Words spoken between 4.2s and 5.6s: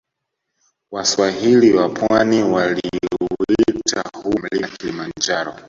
huo mlima kilimanjaro